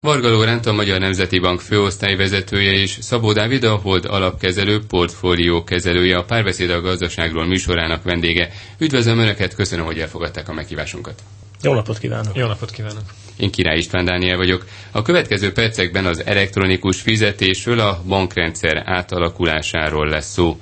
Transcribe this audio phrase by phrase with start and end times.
[0.00, 6.16] Varga Lóránt a Magyar Nemzeti Bank főosztályvezetője és Szabó Dávid a Hold alapkezelő portfólió kezelője
[6.16, 8.48] a Párbeszéd a gazdaságról műsorának vendége.
[8.78, 11.22] Üdvözlöm Önöket, köszönöm, hogy elfogadták a meghívásunkat.
[11.62, 12.36] Jó napot kívánok!
[12.36, 13.02] Jó napot kívánok!
[13.36, 14.66] Én Király István Dániel vagyok.
[14.90, 20.60] A következő percekben az elektronikus fizetésről, a bankrendszer átalakulásáról lesz szó.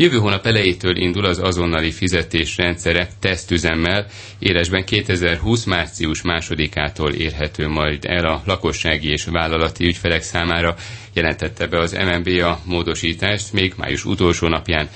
[0.00, 4.06] Jövő hónap elejétől indul az azonnali fizetés rendszere tesztüzemmel,
[4.38, 10.76] élesben 2020 március másodikától érhető majd el a lakossági és vállalati ügyfelek számára,
[11.12, 14.88] jelentette be az MNB a módosítást még május utolsó napján.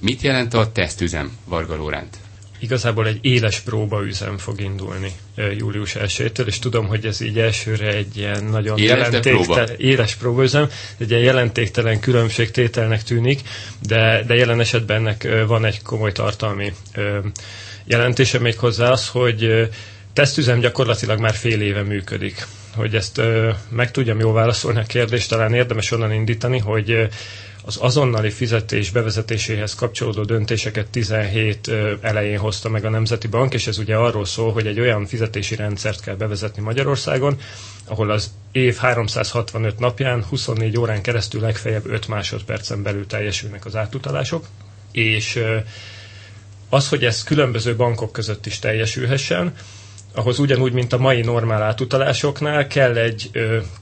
[0.00, 2.19] Mit jelent a tesztüzem, Varga Lóránt?
[2.62, 5.12] Igazából egy éles próbaüzem fog indulni
[5.58, 9.64] július 1 és tudom, hogy ez így elsőre egy ilyen nagyon éles, jelentéktelen, próba.
[9.76, 13.40] éles próbaüzem, egy ilyen jelentéktelen különbségtételnek tűnik,
[13.82, 16.72] de, de jelen esetben ennek van egy komoly tartalmi
[17.84, 19.68] jelentése még hozzá az, hogy
[20.12, 22.46] tesztüzem gyakorlatilag már fél éve működik.
[22.74, 23.20] Hogy ezt
[23.68, 27.08] meg tudjam jól válaszolni a kérdést, talán érdemes onnan indítani, hogy
[27.64, 33.78] az azonnali fizetés bevezetéséhez kapcsolódó döntéseket 17 elején hozta meg a Nemzeti Bank, és ez
[33.78, 37.36] ugye arról szól, hogy egy olyan fizetési rendszert kell bevezetni Magyarországon,
[37.84, 44.46] ahol az év 365 napján 24 órán keresztül legfeljebb 5 másodpercen belül teljesülnek az átutalások,
[44.92, 45.42] és
[46.68, 49.54] az, hogy ez különböző bankok között is teljesülhessen,
[50.14, 53.30] ahhoz ugyanúgy, mint a mai normál átutalásoknál kell egy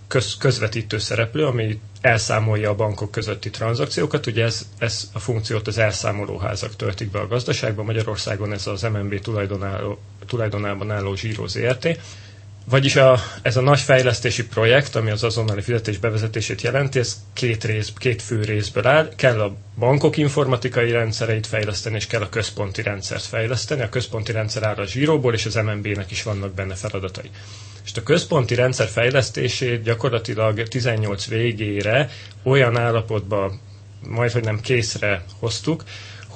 [0.09, 4.27] köz, közvetítő szereplő, ami elszámolja a bankok közötti tranzakciókat.
[4.27, 7.85] Ugye ez, ez a funkciót az elszámolóházak töltik be a gazdaságban.
[7.85, 9.21] Magyarországon ez az MNB
[10.27, 11.89] tulajdonában álló Zsíró ZRT.
[12.71, 17.65] Vagyis a, ez a nagy fejlesztési projekt, ami az azonnali fizetés bevezetését jelenti, ez két,
[17.65, 19.09] rész, két fő részből áll.
[19.17, 23.83] Kell a bankok informatikai rendszereit fejleszteni, és kell a központi rendszert fejleszteni.
[23.83, 27.31] A központi rendszer áll a zsíróból, és az MNB-nek is vannak benne feladatai.
[27.85, 32.11] És a központi rendszer fejlesztését gyakorlatilag 18 végére
[32.43, 33.61] olyan állapotban
[34.09, 35.85] majd, hogy nem készre hoztuk,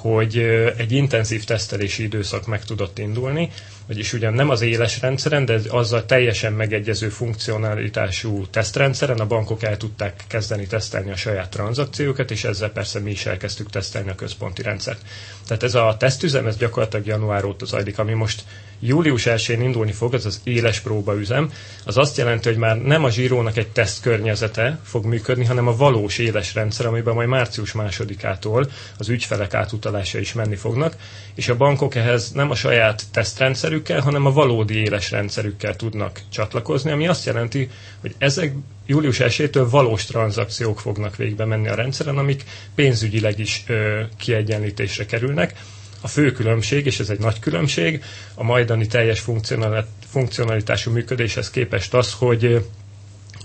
[0.03, 0.37] hogy
[0.77, 3.49] egy intenzív tesztelési időszak meg tudott indulni,
[3.87, 9.77] vagyis ugyan nem az éles rendszeren, de azzal teljesen megegyező funkcionalitású tesztrendszeren a bankok el
[9.77, 14.61] tudták kezdeni tesztelni a saját tranzakciókat, és ezzel persze mi is elkezdtük tesztelni a központi
[14.61, 15.01] rendszert.
[15.47, 18.43] Tehát ez a tesztüzem, ez gyakorlatilag január óta zajlik, ami most
[18.85, 21.51] július 1-én indulni fog, ez az éles próbaüzem,
[21.85, 25.75] az azt jelenti, hogy már nem a zsírónak egy teszt környezete fog működni, hanem a
[25.75, 30.95] valós éles rendszer, amiben majd március másodikától az ügyfelek átutalása is menni fognak,
[31.35, 36.91] és a bankok ehhez nem a saját tesztrendszerükkel, hanem a valódi éles rendszerükkel tudnak csatlakozni,
[36.91, 37.69] ami azt jelenti,
[38.01, 38.53] hogy ezek
[38.85, 42.43] július 1-től valós tranzakciók fognak végbe menni a rendszeren, amik
[42.75, 45.53] pénzügyileg is ö, kiegyenlítésre kerülnek,
[46.03, 48.03] a fő különbség, és ez egy nagy különbség,
[48.35, 49.23] a majdani teljes
[50.09, 52.65] funkcionalitású működéshez képest az, hogy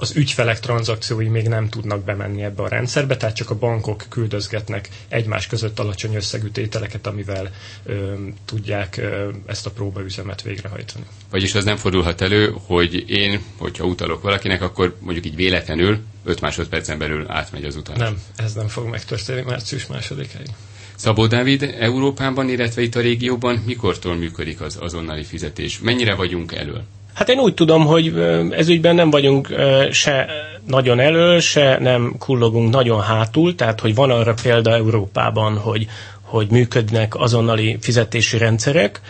[0.01, 4.89] az ügyfelek tranzakciói még nem tudnak bemenni ebbe a rendszerbe, tehát csak a bankok küldözgetnek
[5.09, 7.51] egymás között alacsony összegű tételeket, amivel
[7.85, 8.15] ö,
[8.45, 11.05] tudják ö, ezt a próbaüzemet végrehajtani.
[11.31, 16.41] Vagyis az nem fordulhat elő, hogy én, hogyha utalok valakinek, akkor mondjuk így véletlenül 5
[16.41, 18.01] másodpercen belül átmegy az utalás.
[18.01, 20.49] Nem, ez nem fog megtörténni március másodikáig.
[20.99, 25.79] Szabó Dávid, Európában, illetve itt a régióban mikortól működik az azonnali fizetés?
[25.83, 26.83] Mennyire vagyunk elől?
[27.15, 28.15] Hát én úgy tudom, hogy
[28.51, 29.49] ezügyben nem vagyunk
[29.91, 30.27] se
[30.67, 35.87] nagyon elől, se nem kullogunk nagyon hátul, tehát hogy van arra példa Európában, hogy,
[36.21, 39.01] hogy működnek azonnali fizetési rendszerek,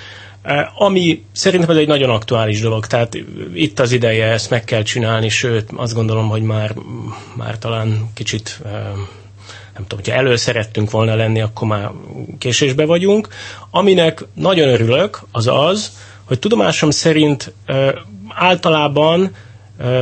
[0.79, 3.15] ami szerintem ez egy nagyon aktuális dolog, tehát
[3.55, 6.75] itt az ideje ezt meg kell csinálni, sőt azt gondolom, hogy már,
[7.37, 8.61] már talán kicsit
[9.79, 11.91] nem tudom, hogyha elő szerettünk volna lenni, akkor már
[12.39, 13.29] késésbe vagyunk.
[13.71, 15.93] Aminek nagyon örülök, az az,
[16.25, 17.53] hogy tudomásom szerint
[18.29, 19.31] általában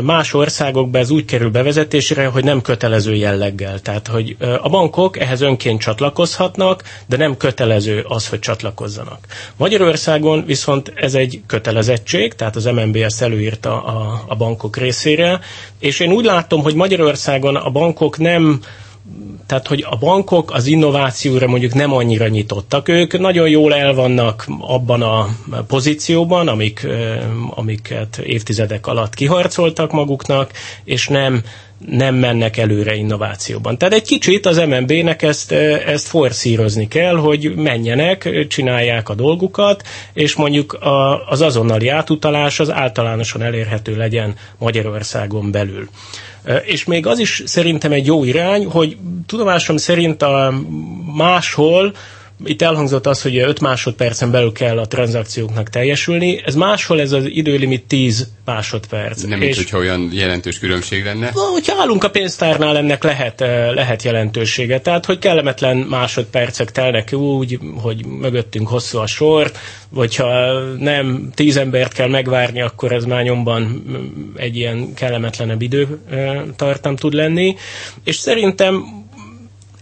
[0.03, 3.81] más országokban ez úgy kerül bevezetésre, hogy nem kötelező jelleggel.
[3.81, 9.27] Tehát, hogy a bankok ehhez önként csatlakozhatnak, de nem kötelező az, hogy csatlakozzanak.
[9.57, 15.41] Magyarországon viszont ez egy kötelezettség, tehát az MNB ezt előírta a, a bankok részére,
[15.79, 18.61] és én úgy látom, hogy Magyarországon a bankok nem
[19.47, 22.89] tehát, hogy a bankok az innovációra mondjuk nem annyira nyitottak.
[22.89, 25.29] Ők nagyon jól elvannak abban a
[25.67, 26.87] pozícióban, amik,
[27.51, 30.51] amiket évtizedek alatt kiharcoltak maguknak,
[30.85, 31.43] és nem
[31.79, 33.79] nem mennek előre innovációban.
[33.79, 35.53] Tehát egy kicsit az MNB-nek ezt,
[35.87, 39.83] ezt forszírozni kell, hogy menjenek, csinálják a dolgukat,
[40.13, 45.89] és mondjuk a, az azonnali átutalás az általánosan elérhető legyen Magyarországon belül.
[46.65, 48.97] És még az is szerintem egy jó irány, hogy
[49.27, 50.55] tudomásom szerint a
[51.17, 51.93] máshol
[52.45, 56.43] Itt elhangzott az, hogy 5 másodpercen belül kell a tranzakcióknak teljesülni.
[56.45, 59.23] Ez máshol ez az időlimit 10 másodperc.
[59.23, 61.31] Nem és, hogyha olyan jelentős különbség lenne.
[61.35, 63.41] Hogyha állunk a pénztárnál, ennek lehet,
[63.75, 64.81] lehet jelentősége.
[64.81, 69.53] Tehát, hogy kellemetlen másodpercek telnek úgy, hogy mögöttünk hosszú a sor,
[69.89, 73.85] vagy ha nem tíz embert kell megvárni, akkor ez már nyomban
[74.37, 77.57] egy ilyen kellemetlenebb időtartam tud lenni.
[78.05, 79.05] És szerintem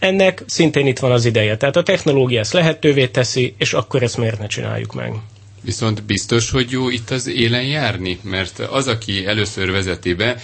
[0.05, 1.57] ennek szintén itt van az ideje.
[1.57, 5.13] Tehát a technológia ezt lehetővé teszi, és akkor ezt miért ne csináljuk meg?
[5.61, 10.37] Viszont biztos, hogy jó itt az élen járni, mert az, aki először vezeti be,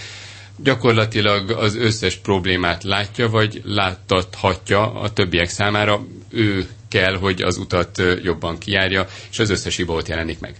[0.63, 6.05] gyakorlatilag az összes problémát látja, vagy láttathatja a többiek számára.
[6.29, 10.55] Ő kell, hogy az utat jobban kijárja, és az összes hiba ott jelenik meg.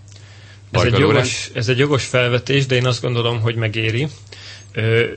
[0.71, 4.07] Ez egy, jogos, ez egy jogos felvetés, de én azt gondolom, hogy megéri.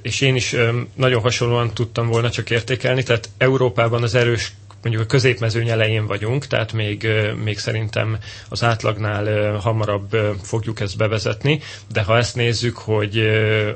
[0.02, 0.56] És én is
[0.94, 4.52] nagyon hasonlóan tudtam volna csak értékelni, tehát Európában az erős
[4.82, 7.08] mondjuk a középmezőny elején vagyunk, tehát még,
[7.44, 8.18] még szerintem
[8.48, 11.60] az átlagnál hamarabb fogjuk ezt bevezetni,
[11.92, 13.18] de ha ezt nézzük, hogy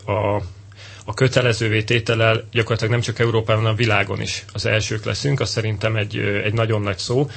[0.06, 0.42] a
[1.08, 5.48] a kötelezővé tételel gyakorlatilag nem csak Európában, hanem a világon is az elsők leszünk, az
[5.50, 7.28] szerintem egy, egy nagyon nagy szó,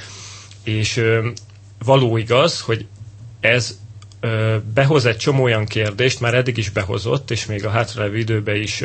[0.63, 1.03] és
[1.85, 2.85] való igaz, hogy
[3.39, 3.79] ez
[4.73, 8.83] behoz egy csomó olyan kérdést, már eddig is behozott, és még a hátralévő időben is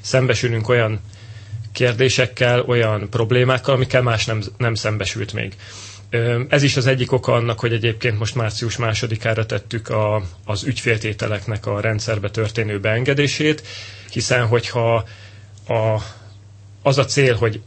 [0.00, 1.00] szembesülünk olyan
[1.72, 5.54] kérdésekkel, olyan problémákkal, amikkel más nem, nem szembesült még.
[6.48, 11.66] Ez is az egyik oka annak, hogy egyébként most március másodikára tettük a, az ügyféltételeknek
[11.66, 13.62] a rendszerbe történő beengedését,
[14.10, 14.94] hiszen hogyha
[15.68, 16.00] a,
[16.82, 17.60] az a cél, hogy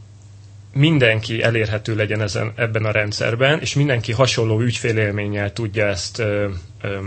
[0.74, 6.48] mindenki elérhető legyen ezen, ebben a rendszerben, és mindenki hasonló ügyfélélménnyel tudja ezt ö,
[6.82, 6.98] ö,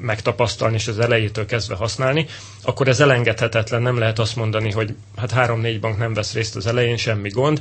[0.00, 2.26] megtapasztalni, és az elejétől kezdve használni,
[2.62, 6.66] akkor ez elengedhetetlen, nem lehet azt mondani, hogy hát három-négy bank nem vesz részt az
[6.66, 7.60] elején, semmi gond,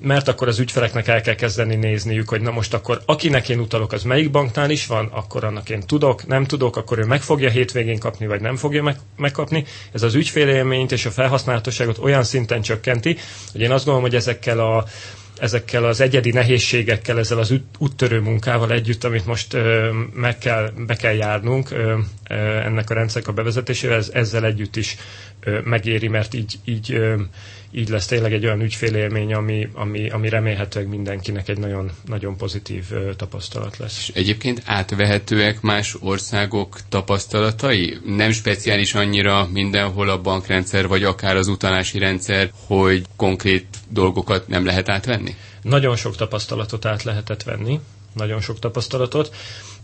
[0.00, 3.92] mert akkor az ügyfeleknek el kell kezdeni nézniük, hogy na most akkor akinek én utalok,
[3.92, 7.50] az melyik banknál is van, akkor annak én tudok, nem tudok, akkor ő meg fogja
[7.50, 9.64] hétvégén kapni, vagy nem fogja meg, megkapni.
[9.92, 13.16] Ez az ügyfélélményt és a felhasználhatóságot olyan szinten csökkenti,
[13.52, 14.84] hogy én azt gondolom, hogy ezekkel a
[15.38, 20.94] ezekkel az egyedi nehézségekkel, ezzel az úttörő munkával együtt, amit most ö, meg kell, be
[20.94, 21.98] kell járnunk ö,
[22.28, 24.96] ö, ennek a rendszernek a bevezetésével, ez, ezzel együtt is
[25.40, 27.14] ö, megéri, mert így, így ö,
[27.76, 32.84] így lesz tényleg egy olyan ügyfélélmény, ami, ami, ami remélhetőleg mindenkinek egy nagyon, nagyon pozitív
[33.16, 33.98] tapasztalat lesz.
[33.98, 37.98] És egyébként átvehetőek más országok tapasztalatai?
[38.04, 44.64] Nem speciális annyira mindenhol a bankrendszer, vagy akár az utalási rendszer, hogy konkrét dolgokat nem
[44.64, 45.36] lehet átvenni?
[45.62, 47.80] Nagyon sok tapasztalatot át lehetett venni,
[48.12, 49.34] nagyon sok tapasztalatot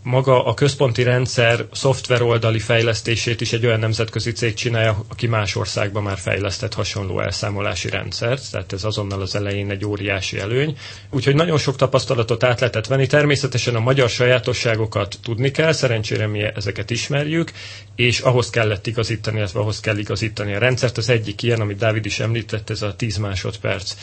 [0.03, 5.55] maga a központi rendszer szoftver oldali fejlesztését is egy olyan nemzetközi cég csinálja, aki más
[5.55, 10.77] országban már fejlesztett hasonló elszámolási rendszert, tehát ez azonnal az elején egy óriási előny.
[11.09, 13.07] Úgyhogy nagyon sok tapasztalatot át lehetett venni.
[13.07, 17.51] Természetesen a magyar sajátosságokat tudni kell, szerencsére mi ezeket ismerjük,
[17.95, 20.97] és ahhoz kellett igazítani, illetve ahhoz kell igazítani a rendszert.
[20.97, 23.95] Az egyik ilyen, amit Dávid is említett, ez a 10 másodperc,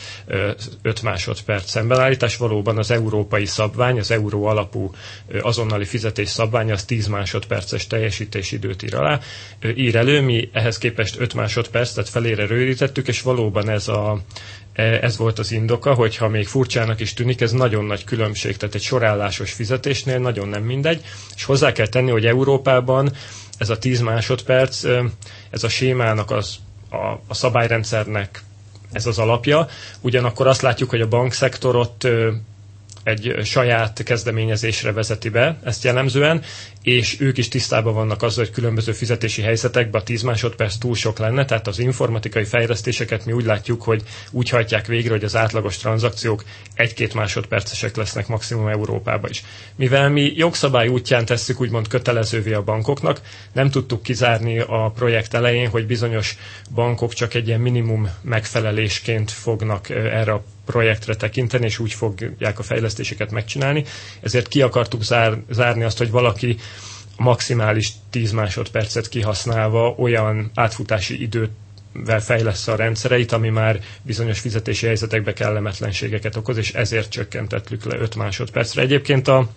[0.81, 2.37] 5 másodperc szembenállítás.
[2.37, 4.91] Valóban az európai szabvány, az euró alapú
[5.41, 9.19] azonnali fizetés szabvány az 10 másodperces teljesítési időt ír alá.
[9.75, 14.21] Ír elő, mi ehhez képest 5 másodperc, tehát felére rövidítettük, és valóban ez a,
[14.73, 18.75] e, ez volt az indoka, hogyha még furcsának is tűnik, ez nagyon nagy különbség, tehát
[18.75, 21.01] egy sorállásos fizetésnél nagyon nem mindegy,
[21.35, 23.11] és hozzá kell tenni, hogy Európában
[23.57, 24.83] ez a 10 másodperc,
[25.49, 26.55] ez a sémának az,
[26.89, 26.95] a,
[27.27, 28.43] a szabályrendszernek
[28.91, 29.67] ez az alapja.
[30.01, 32.07] Ugyanakkor azt látjuk, hogy a bankszektor ott
[33.03, 36.41] egy saját kezdeményezésre vezeti be ezt jellemzően,
[36.83, 41.19] és ők is tisztában vannak azzal, hogy különböző fizetési helyzetekben a 10 másodperc túl sok
[41.19, 45.77] lenne, tehát az informatikai fejlesztéseket mi úgy látjuk, hogy úgy hajtják végre, hogy az átlagos
[45.77, 49.43] tranzakciók egy-két másodpercesek lesznek maximum Európában is.
[49.75, 53.21] Mivel mi jogszabály útján tesszük úgymond kötelezővé a bankoknak,
[53.53, 56.37] nem tudtuk kizárni a projekt elején, hogy bizonyos
[56.73, 62.63] bankok csak egy ilyen minimum megfelelésként fognak erre a projektre tekinteni, és úgy fogják a
[62.63, 63.83] fejlesztéseket megcsinálni.
[64.21, 66.57] Ezért ki akartuk zár, zárni azt, hogy valaki
[67.21, 71.51] maximális 10 másodpercet kihasználva olyan átfutási időt
[71.93, 77.97] vel fejlesz a rendszereit, ami már bizonyos fizetési helyzetekbe kellemetlenségeket okoz, és ezért csökkentettük le
[77.99, 78.81] 5 másodpercre.
[78.81, 79.47] Egyébként a,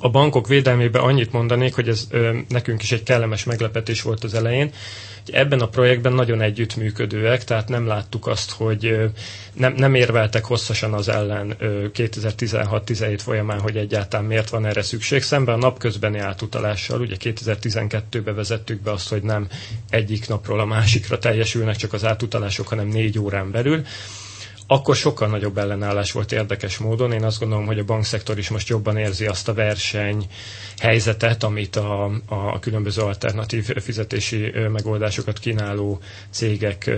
[0.00, 4.34] a bankok védelmében annyit mondanék, hogy ez ö, nekünk is egy kellemes meglepetés volt az
[4.34, 4.70] elején,
[5.32, 8.98] ebben a projektben nagyon együttműködőek, tehát nem láttuk azt, hogy
[9.52, 15.22] nem, nem érveltek hosszasan az ellen 2016-17 folyamán, hogy egyáltalán miért van erre szükség.
[15.22, 19.46] Szemben a napközbeni átutalással, ugye 2012-ben vezettük be azt, hogy nem
[19.90, 23.84] egyik napról a másikra teljesülnek csak az átutalások, hanem négy órán belül
[24.70, 27.12] akkor sokkal nagyobb ellenállás volt érdekes módon.
[27.12, 30.26] Én azt gondolom, hogy a bankszektor is most jobban érzi azt a verseny
[30.78, 36.90] helyzetet, amit a, a különböző alternatív fizetési megoldásokat kínáló cégek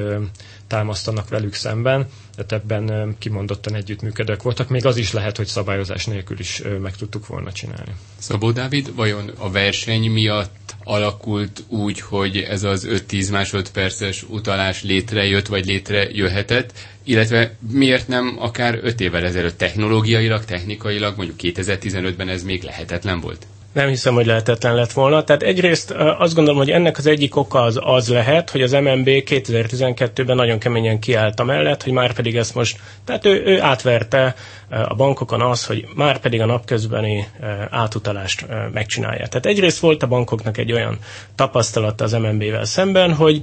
[0.70, 4.68] támasztanak velük szemben, tehát ebben kimondottan együttműködők voltak.
[4.68, 7.94] Még az is lehet, hogy szabályozás nélkül is meg tudtuk volna csinálni.
[8.18, 15.46] Szabó Dávid, vajon a verseny miatt alakult úgy, hogy ez az 5-10 másodperces utalás létrejött,
[15.46, 16.72] vagy létrejöhetett,
[17.04, 23.46] illetve miért nem akár 5 évvel ezelőtt technológiailag, technikailag, mondjuk 2015-ben ez még lehetetlen volt?
[23.72, 25.24] Nem hiszem, hogy lehetetlen lett volna.
[25.24, 29.06] Tehát egyrészt azt gondolom, hogy ennek az egyik oka az az lehet, hogy az MNB
[29.08, 34.34] 2012-ben nagyon keményen kiállt mellett, hogy már pedig ezt most, tehát ő, ő átverte
[34.68, 37.28] a bankokon az, hogy már pedig a napközbeni
[37.70, 39.26] átutalást megcsinálja.
[39.26, 40.98] Tehát egyrészt volt a bankoknak egy olyan
[41.34, 43.42] tapasztalata az MNB-vel szemben, hogy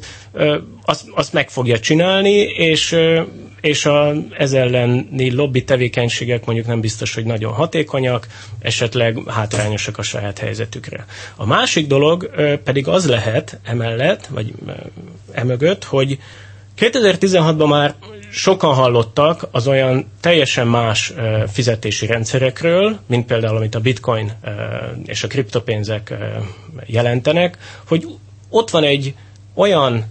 [0.85, 2.95] azt, azt meg fogja csinálni, és
[3.67, 8.27] és a, ez elleni lobby tevékenységek mondjuk nem biztos, hogy nagyon hatékonyak,
[8.59, 11.05] esetleg hátrányosak a saját helyzetükre.
[11.35, 12.29] A másik dolog
[12.63, 14.53] pedig az lehet emellett, vagy
[15.31, 16.17] emögött, hogy
[16.77, 17.95] 2016-ban már
[18.29, 21.13] sokan hallottak az olyan teljesen más
[21.51, 24.31] fizetési rendszerekről, mint például amit a bitcoin
[25.05, 26.13] és a kriptopénzek
[26.85, 27.57] jelentenek,
[27.87, 28.07] hogy
[28.49, 29.13] ott van egy
[29.53, 30.05] olyan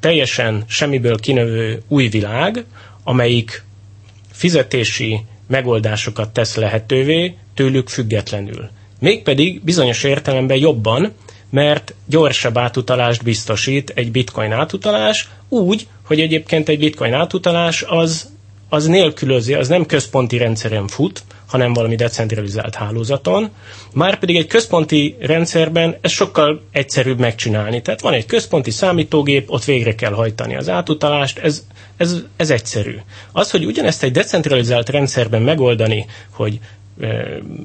[0.00, 2.64] teljesen semmiből kinövő új világ,
[3.06, 3.64] amelyik
[4.32, 8.68] fizetési megoldásokat tesz lehetővé tőlük függetlenül.
[9.00, 11.12] Mégpedig bizonyos értelemben jobban,
[11.50, 18.28] mert gyorsabb átutalást biztosít egy bitcoin átutalás, úgy, hogy egyébként egy bitcoin átutalás az,
[18.68, 23.50] az nélkülözi, az nem központi rendszeren fut, hanem valami decentralizált hálózaton.
[23.92, 27.82] Márpedig egy központi rendszerben ez sokkal egyszerűbb megcsinálni.
[27.82, 31.62] Tehát van egy központi számítógép, ott végre kell hajtani az átutalást, ez,
[31.96, 32.96] ez, ez egyszerű.
[33.32, 36.58] Az, hogy ugyanezt egy decentralizált rendszerben megoldani, hogy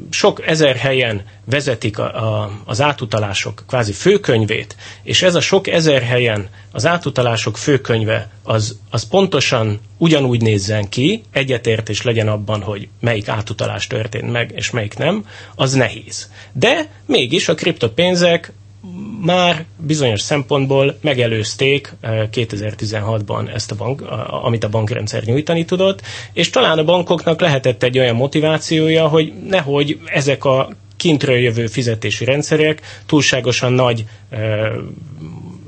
[0.10, 6.02] sok ezer helyen vezetik a, a, az átutalások kvázi főkönyvét, és ez a sok ezer
[6.02, 13.28] helyen az átutalások főkönyve az, az pontosan ugyanúgy nézzen ki, egyetértés legyen abban, hogy melyik
[13.28, 16.30] átutalás történt meg, és melyik nem, az nehéz.
[16.54, 18.52] De mégis a kriptopénzek
[19.22, 24.02] már bizonyos szempontból megelőzték 2016-ban eh, ezt a bank,
[24.44, 26.02] amit a bankrendszer nyújtani tudott,
[26.34, 32.26] és talán a bankoknak lehetett egy olyan motivációja, hogy nehogy ezek a kintről jövő fizetési
[32.26, 34.72] rendszerek túlságosan nagy eh,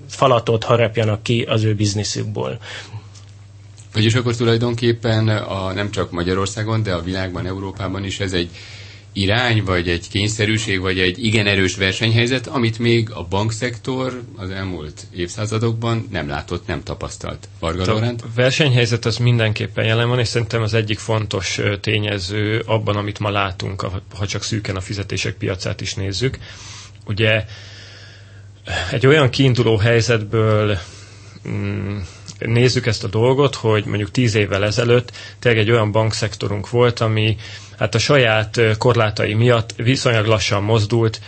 [0.09, 2.57] falatot harapjanak ki az ő bizniszükből.
[3.93, 8.49] Vagyis akkor tulajdonképpen a, nem csak Magyarországon, de a világban, Európában is ez egy
[9.13, 15.07] irány, vagy egy kényszerűség, vagy egy igen erős versenyhelyzet, amit még a bankszektor az elmúlt
[15.15, 17.47] évszázadokban nem látott, nem tapasztalt.
[17.59, 23.19] Varga A versenyhelyzet az mindenképpen jelen van, és szerintem az egyik fontos tényező abban, amit
[23.19, 23.81] ma látunk,
[24.15, 26.37] ha csak szűken a fizetések piacát is nézzük.
[27.05, 27.45] Ugye
[28.91, 30.77] egy olyan kiinduló helyzetből
[31.49, 31.97] mm,
[32.45, 37.35] nézzük ezt a dolgot, hogy mondjuk tíz évvel ezelőtt tényleg egy olyan bankszektorunk volt, ami
[37.77, 41.19] hát a saját korlátai miatt viszonylag lassan mozdult,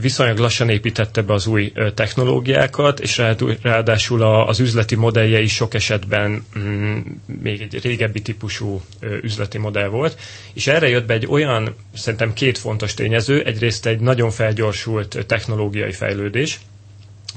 [0.00, 3.22] viszonylag lassan építette be az új technológiákat, és
[3.62, 6.98] ráadásul az üzleti modellje is sok esetben mm,
[7.42, 8.80] még egy régebbi típusú
[9.22, 10.18] üzleti modell volt,
[10.52, 15.92] és erre jött be egy olyan, szerintem két fontos tényező, egyrészt egy nagyon felgyorsult technológiai
[15.92, 16.60] fejlődés,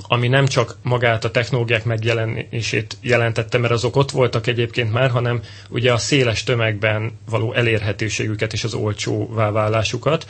[0.01, 5.41] ami nem csak magát a technológiák megjelenését jelentette, mert azok ott voltak egyébként már, hanem
[5.69, 10.27] ugye a széles tömegben való elérhetőségüket és az olcsóvá válásukat.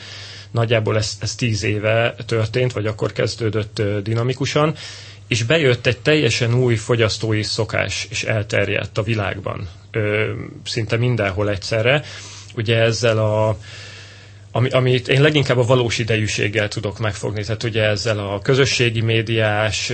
[0.50, 4.74] Nagyjából ez, ez tíz éve történt, vagy akkor kezdődött dinamikusan,
[5.26, 9.68] és bejött egy teljesen új fogyasztói szokás, és elterjedt a világban,
[10.64, 12.02] szinte mindenhol egyszerre.
[12.56, 13.58] Ugye ezzel a
[14.52, 17.42] ami, amit én leginkább a valós idejűséggel tudok megfogni.
[17.44, 19.92] Tehát ugye ezzel a közösségi médiás,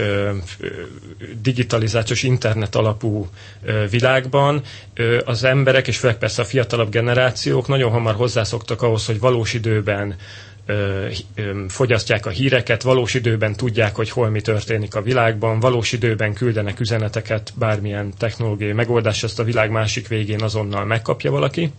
[1.42, 3.28] digitalizációs, internet alapú
[3.90, 4.62] világban
[5.24, 10.16] az emberek, és főleg persze a fiatalabb generációk nagyon hamar hozzászoktak ahhoz, hogy valós időben
[11.68, 16.80] fogyasztják a híreket, valós időben tudják, hogy hol mi történik a világban, valós időben küldenek
[16.80, 21.72] üzeneteket, bármilyen technológiai megoldás, ezt a világ másik végén azonnal megkapja valaki,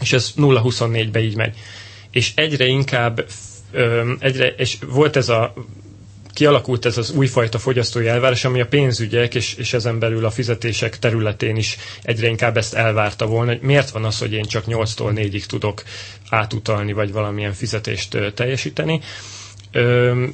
[0.00, 1.56] és ez 0-24-be így megy
[2.12, 3.24] és egyre inkább
[4.18, 5.52] egyre, és volt ez a
[6.32, 10.98] kialakult ez az újfajta fogyasztói elvárás, ami a pénzügyek és, és ezen belül a fizetések
[10.98, 15.12] területén is egyre inkább ezt elvárta volna, hogy miért van az, hogy én csak 8-tól
[15.14, 15.82] 4-ig tudok
[16.28, 19.00] átutalni, vagy valamilyen fizetést teljesíteni.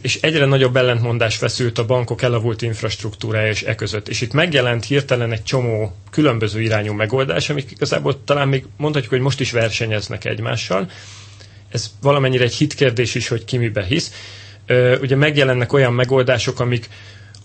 [0.03, 4.09] és egyre nagyobb ellentmondás feszült a bankok elavult infrastruktúrája és e között.
[4.09, 9.21] És itt megjelent hirtelen egy csomó különböző irányú megoldás, amik igazából talán még mondhatjuk, hogy
[9.23, 10.91] most is versenyeznek egymással.
[11.71, 14.13] Ez valamennyire egy hitkérdés is, hogy ki mibe hisz.
[15.01, 16.89] Ugye megjelennek olyan megoldások, amik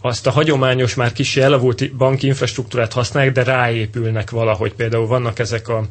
[0.01, 4.73] azt a hagyományos, már kicsi elavult banki infrastruktúrát használják, de ráépülnek valahogy.
[4.73, 5.87] Például vannak ezek a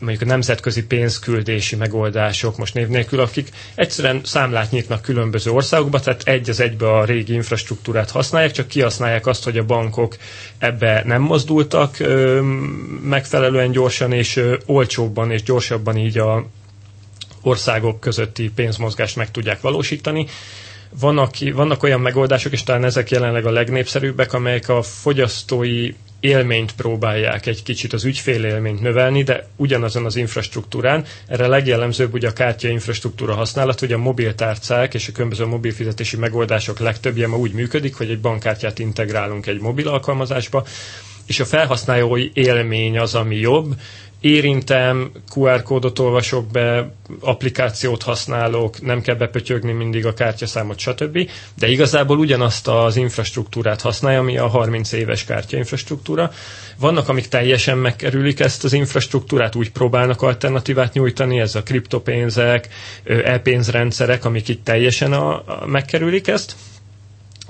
[0.00, 6.22] mondjuk a nemzetközi pénzküldési megoldások, most név nélkül, akik egyszerűen számlát nyitnak különböző országokba, tehát
[6.24, 10.16] egy az egybe a régi infrastruktúrát használják, csak kihasználják azt, hogy a bankok
[10.58, 12.40] ebbe nem mozdultak ö,
[13.02, 16.46] megfelelően gyorsan, és ö, olcsóbban és gyorsabban így a
[17.42, 20.26] országok közötti pénzmozgást meg tudják valósítani.
[21.00, 27.46] Vannak, vannak olyan megoldások, és talán ezek jelenleg a legnépszerűbbek, amelyek a fogyasztói élményt próbálják
[27.46, 31.04] egy kicsit az ügyfél élményt növelni, de ugyanazon az infrastruktúrán.
[31.26, 36.78] Erre legjellemzőbb ugye a kártya infrastruktúra használat, hogy a mobiltárcák és a különböző mobilfizetési megoldások
[36.78, 40.64] legtöbbje ma úgy működik, hogy egy bankkártyát integrálunk egy mobil alkalmazásba,
[41.26, 43.74] és a felhasználói élmény az, ami jobb,
[44.20, 51.30] érintem, QR kódot olvasok be, applikációt használok, nem kell bepötyögni mindig a kártyaszámot, stb.
[51.54, 56.30] De igazából ugyanazt az infrastruktúrát használja, ami a 30 éves kártyainfrastruktúra.
[56.78, 62.68] Vannak, amik teljesen megkerülik ezt az infrastruktúrát, úgy próbálnak alternatívát nyújtani, ez a kriptopénzek,
[63.24, 66.54] e-pénzrendszerek, amik itt teljesen a, a, megkerülik ezt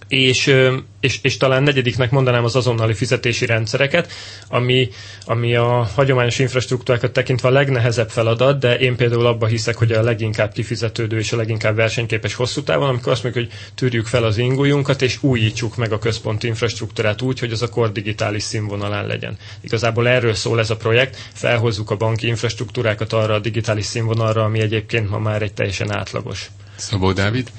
[0.08, 0.54] és,
[1.00, 4.12] és, és talán negyediknek mondanám az azonnali fizetési rendszereket,
[4.48, 4.88] ami,
[5.24, 10.02] ami a hagyományos infrastruktúrákat tekintve a legnehezebb feladat, de én például abba hiszek, hogy a
[10.02, 14.38] leginkább kifizetődő és a leginkább versenyképes hosszú távon, amikor azt mondjuk, hogy tűrjük fel az
[14.38, 19.36] ingójunkat, és újítsuk meg a központi infrastruktúrát úgy, hogy az a kor digitális színvonalán legyen.
[19.60, 24.60] Igazából erről szól ez a projekt, felhozzuk a banki infrastruktúrákat arra a digitális színvonalra, ami
[24.60, 26.50] egyébként ma már egy teljesen átlagos.
[26.76, 27.50] Szabó Dávid?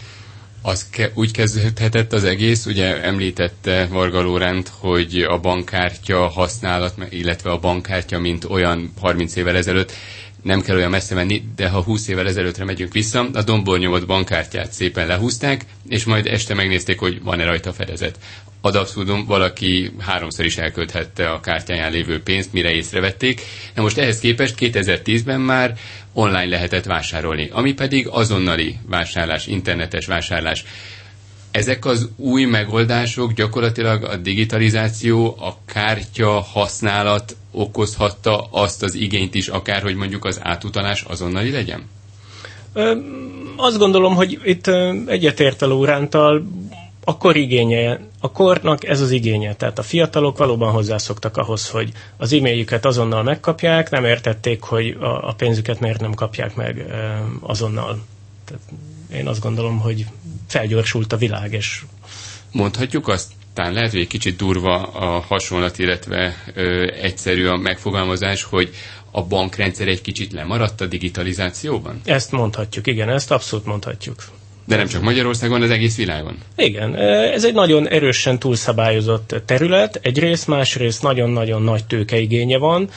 [0.69, 7.49] Az ke- úgy kezdődhetett az egész, ugye említette Varga Lóránt, hogy a bankkártya használat, illetve
[7.51, 9.91] a bankkártya, mint olyan 30 évvel ezelőtt,
[10.43, 14.05] nem kell olyan messze menni, de ha 20 évvel ezelőttre megyünk vissza, a dombból nyomott
[14.05, 18.19] bankkártyát szépen lehúzták, és majd este megnézték, hogy van-e rajta fedezet.
[18.61, 23.41] Ad abszurdum, valaki háromszor is elkölthette a kártyáján lévő pénzt, mire észrevették.
[23.75, 25.77] Na most ehhez képest 2010-ben már
[26.13, 30.65] online lehetett vásárolni, ami pedig azonnali vásárlás, internetes vásárlás.
[31.51, 39.47] Ezek az új megoldások gyakorlatilag a digitalizáció, a kártya használat okozhatta azt az igényt is,
[39.47, 41.89] akár hogy mondjuk az átutalás azonnali legyen?
[42.73, 42.95] Ö,
[43.55, 44.67] azt gondolom, hogy itt
[45.05, 46.43] egyetért a Lórántal,
[47.03, 49.55] a kor igénye, a kornak ez az igénye.
[49.55, 55.27] Tehát a fiatalok valóban hozzászoktak ahhoz, hogy az e-mailjüket azonnal megkapják, nem értették, hogy a,
[55.27, 56.85] a pénzüket miért nem kapják meg
[57.39, 57.99] azonnal.
[58.45, 58.61] Tehát
[59.13, 60.05] én azt gondolom, hogy
[60.47, 61.83] felgyorsult a világ, és...
[62.51, 68.43] Mondhatjuk azt, talán lehet, hogy egy kicsit durva a hasonlat, illetve ö, egyszerű a megfogalmazás,
[68.43, 68.69] hogy
[69.11, 72.01] a bankrendszer egy kicsit lemaradt a digitalizációban?
[72.05, 74.23] Ezt mondhatjuk, igen, ezt abszolút mondhatjuk.
[74.69, 76.37] De nem csak Magyarországon, az egész világon.
[76.55, 76.95] Igen,
[77.33, 82.89] ez egy nagyon erősen túlszabályozott terület, egyrészt, másrészt nagyon-nagyon nagy tőkeigénye van,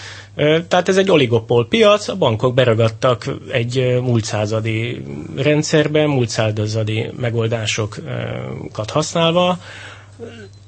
[0.68, 5.02] tehát ez egy oligopól piac, a bankok beragadtak egy múlt századi
[5.36, 9.58] rendszerben, múlt századi megoldásokat használva,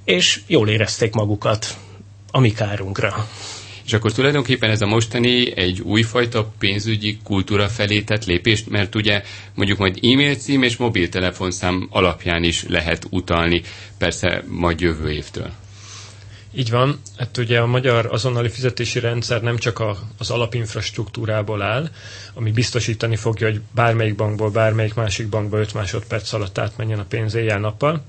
[0.04, 1.76] és jól érezték magukat
[2.30, 3.28] a mi kárunkra.
[3.86, 9.22] És akkor tulajdonképpen ez a mostani egy újfajta pénzügyi kultúra felé tett lépést, mert ugye
[9.54, 13.62] mondjuk majd e-mail cím és mobiltelefonszám alapján is lehet utalni,
[13.98, 15.50] persze majd jövő évtől.
[16.56, 17.00] Így van.
[17.16, 21.88] Hát ugye a magyar azonnali fizetési rendszer nem csak a, az alapinfrastruktúrából áll,
[22.34, 27.34] ami biztosítani fogja, hogy bármelyik bankból, bármelyik másik bankba 5 másodperc alatt átmenjen a pénz
[27.34, 28.04] éjjel-nappal,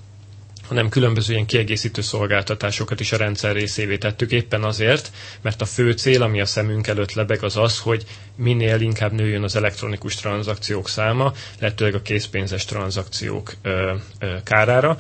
[0.67, 5.91] hanem különböző ilyen kiegészítő szolgáltatásokat is a rendszer részévé tettük éppen azért, mert a fő
[5.91, 8.04] cél, ami a szemünk előtt lebeg, az az, hogy
[8.36, 14.97] minél inkább nőjön az elektronikus tranzakciók száma, lehetőleg a készpénzes tranzakciók ö, ö, kárára,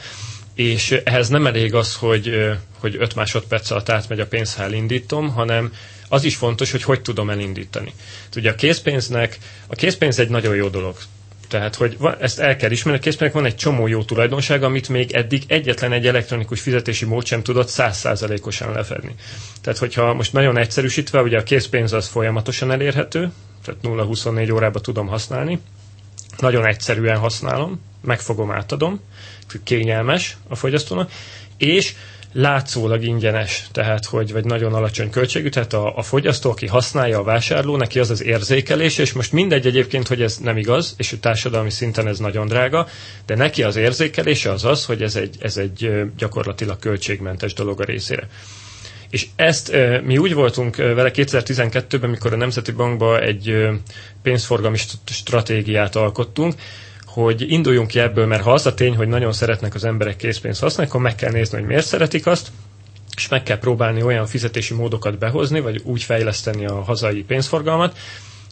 [0.55, 5.29] és ehhez nem elég az, hogy, hogy 5 másodperc alatt átmegy a pénz, ha elindítom,
[5.29, 5.73] hanem
[6.09, 7.93] az is fontos, hogy hogy tudom elindítani.
[8.35, 10.97] Ugye a készpénznek, a készpénz egy nagyon jó dolog.
[11.47, 15.11] Tehát, hogy ezt el kell ismerni, a készpénznek van egy csomó jó tulajdonság, amit még
[15.11, 19.15] eddig egyetlen egy elektronikus fizetési mód sem tudott százszázalékosan lefedni.
[19.61, 23.31] Tehát, hogyha most nagyon egyszerűsítve, ugye a készpénz az folyamatosan elérhető,
[23.65, 25.59] tehát 0-24 órában tudom használni,
[26.37, 28.99] nagyon egyszerűen használom, megfogom, átadom,
[29.63, 31.11] kényelmes a fogyasztónak,
[31.57, 31.93] és
[32.37, 37.23] látszólag ingyenes, tehát hogy vagy nagyon alacsony költségű, tehát a, a fogyasztó, aki használja a
[37.23, 41.17] vásárló, neki az az érzékelés, és most mindegy egyébként, hogy ez nem igaz, és a
[41.19, 42.87] társadalmi szinten ez nagyon drága,
[43.25, 47.85] de neki az érzékelése az az, hogy ez egy, ez egy gyakorlatilag költségmentes dolog a
[47.85, 48.27] részére.
[49.09, 53.67] És ezt mi úgy voltunk vele 2012-ben, mikor a Nemzeti Bankba egy
[54.21, 56.53] pénzforgalmi stratégiát alkottunk,
[57.23, 60.59] hogy induljunk ki ebből, mert ha az a tény, hogy nagyon szeretnek az emberek készpénzt
[60.61, 62.47] használni, akkor meg kell nézni, hogy miért szeretik azt,
[63.15, 67.97] és meg kell próbálni olyan fizetési módokat behozni, vagy úgy fejleszteni a hazai pénzforgalmat,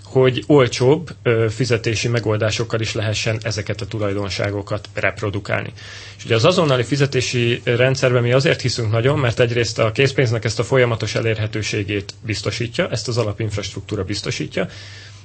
[0.04, 5.74] hogy olcsóbb ö, fizetési megoldásokkal is lehessen ezeket a tulajdonságokat reprodukálni.
[6.18, 10.60] És ugye az azonnali fizetési rendszerben mi azért hiszünk nagyon, mert egyrészt a készpénznek ezt
[10.60, 14.68] a folyamatos elérhetőségét biztosítja, ezt az alapinfrastruktúra biztosítja,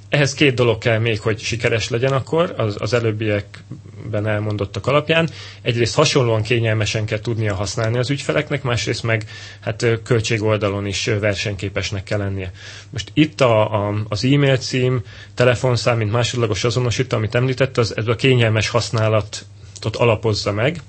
[0.09, 5.29] ehhez két dolog kell még, hogy sikeres legyen akkor, az, az előbbiekben elmondottak alapján.
[5.61, 12.03] Egyrészt hasonlóan kényelmesen kell tudnia használni az ügyfeleknek, másrészt meg hát költség oldalon is versenyképesnek
[12.03, 12.51] kell lennie.
[12.89, 15.01] Most itt a, a, az e-mail cím,
[15.33, 20.81] telefonszám, mint másodlagos azonosító, amit említett, az ez a kényelmes használatot alapozza meg.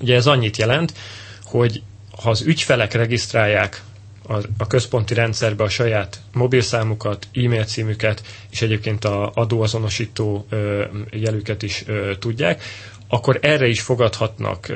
[0.00, 0.92] Ugye ez annyit jelent,
[1.44, 1.82] hogy
[2.22, 3.82] ha az ügyfelek regisztrálják
[4.30, 10.46] a, a központi rendszerbe a saját mobilszámukat, e-mail címüket, és egyébként a adóazonosító
[11.10, 11.84] jelüket is
[12.18, 12.62] tudják,
[13.08, 14.72] akkor erre is fogadhatnak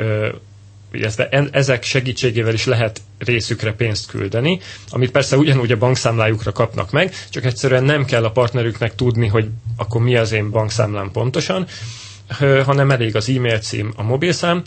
[0.92, 7.12] illetve ezek segítségével is lehet részükre pénzt küldeni, amit persze ugyanúgy a bankszámlájukra kapnak meg,
[7.30, 11.66] csak egyszerűen nem kell a partnerüknek tudni, hogy akkor mi az én bankszámlám pontosan,
[12.64, 14.62] hanem elég az e-mail cím, a mobilszám,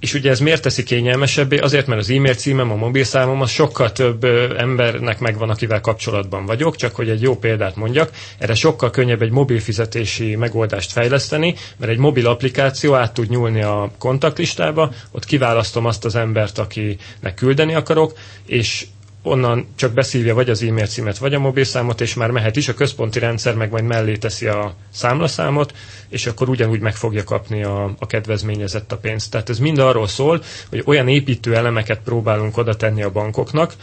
[0.00, 1.58] és ugye ez miért teszi kényelmesebbé?
[1.58, 4.24] Azért, mert az e-mail címem, a mobilszámom, az sokkal több
[4.56, 9.30] embernek megvan, akivel kapcsolatban vagyok, csak hogy egy jó példát mondjak, erre sokkal könnyebb egy
[9.30, 15.84] mobil fizetési megoldást fejleszteni, mert egy mobil applikáció át tud nyúlni a kontaktlistába, ott kiválasztom
[15.86, 18.12] azt az embert, akinek küldeni akarok,
[18.46, 18.86] és
[19.22, 22.74] onnan csak beszívja vagy az e-mail címet, vagy a mobilszámot, és már mehet is, a
[22.74, 25.74] központi rendszer meg majd mellé teszi a számlaszámot,
[26.08, 29.30] és akkor ugyanúgy meg fogja kapni a, a kedvezményezett a pénzt.
[29.30, 33.74] Tehát ez mind arról szól, hogy olyan építő elemeket próbálunk oda tenni a bankoknak,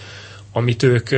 [0.51, 1.09] amit ők,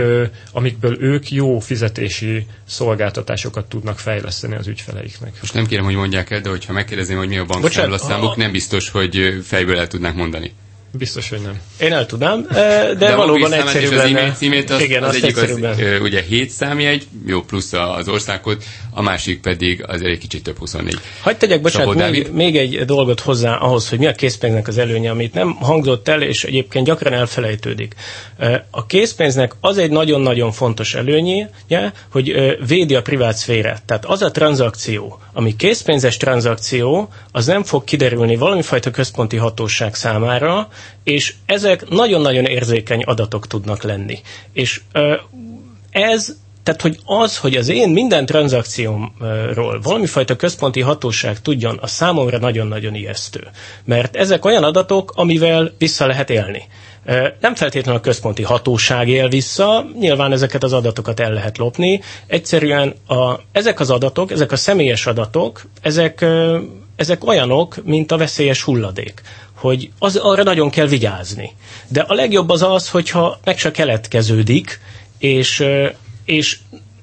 [0.52, 5.38] amikből ők jó fizetési szolgáltatásokat tudnak fejleszteni az ügyfeleiknek.
[5.42, 8.90] Most nem kérem, hogy mondják el, de hogyha megkérdezném, hogy mi a bankszámlaszámuk, nem biztos,
[8.90, 10.54] hogy fejből el tudnák mondani.
[10.92, 11.60] Biztos, hogy nem.
[11.80, 14.24] Én el tudnám, de, de valóban egyszerűbb lenne.
[14.24, 15.60] Az címét az, Igen, az, az egyik az,
[16.02, 20.98] ugye 7 számjegy, jó plusz az országkod, a másik pedig az egy kicsit több 24.
[21.22, 25.10] Hagy tegyek, bocsánat, még, még, egy dolgot hozzá ahhoz, hogy mi a készpénznek az előnye,
[25.12, 27.96] amit nem hangzott el, és egyébként gyakran elfelejtődik.
[28.72, 31.50] A készpénznek az egy nagyon-nagyon fontos előnye,
[32.12, 33.84] hogy védi a privát szférát.
[33.84, 40.68] Tehát az a tranzakció, ami készpénzes tranzakció, az nem fog kiderülni valamifajta központi hatóság számára,
[41.04, 44.20] és ezek nagyon-nagyon érzékeny adatok tudnak lenni.
[44.54, 44.82] És
[45.92, 52.38] ez tehát, hogy az, hogy az én minden tranzakciómról valamifajta központi hatóság tudjon, a számomra
[52.38, 53.48] nagyon-nagyon ijesztő.
[53.86, 56.64] Mert ezek olyan adatok, amivel vissza lehet élni.
[57.40, 62.02] Nem feltétlenül a központi hatóság él vissza, nyilván ezeket az adatokat el lehet lopni.
[62.28, 66.26] Egyszerűen a, ezek az adatok, ezek a személyes adatok, ezek,
[66.96, 69.22] ezek olyanok, mint a veszélyes hulladék
[69.60, 71.52] hogy az, arra nagyon kell vigyázni.
[71.88, 74.80] De a legjobb az az, hogyha meg se keletkeződik,
[75.18, 75.64] és,
[76.26, 76.58] és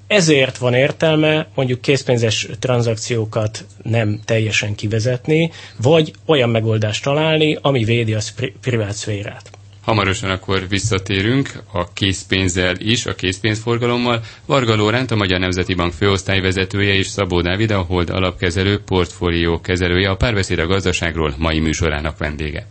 [0.07, 5.51] ezért van értelme mondjuk készpénzes tranzakciókat nem teljesen kivezetni,
[5.83, 8.21] vagy olyan megoldást találni, ami védi a
[8.61, 9.51] privát szférát.
[9.87, 14.21] Hamarosan akkor visszatérünk a készpénzzel is, a készpénzforgalommal.
[14.47, 20.11] Varga Lóránt, a Magyar Nemzeti Bank főosztályvezetője és Szabó Dávid, a Hold alapkezelő portfólió kezelője,
[20.11, 22.65] a párbeszéd a gazdaságról mai műsorának vendége.